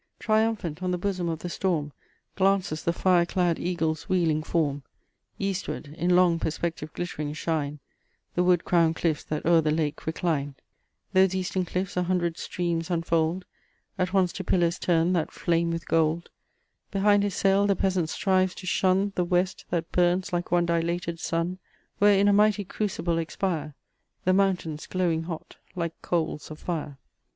[0.17, 1.91] Triumphant on the bosom of the storm,
[2.35, 4.81] Glances the fire clad eagle's wheeling form;
[5.37, 7.77] Eastward, in long perspective glittering, shine
[8.33, 10.55] The wood crowned cliffs that o'er the lake recline;
[11.13, 13.45] Those Eastern cliffs a hundred streams unfold,
[13.95, 16.31] At once to pillars turned that flame with gold;
[16.89, 21.19] Behind his sail the peasant strives to shun The west, that burns like one dilated
[21.19, 21.59] sun,
[21.99, 23.75] Where in a mighty crucible expire
[24.25, 26.97] The mountains, glowing hot, like coals of fire.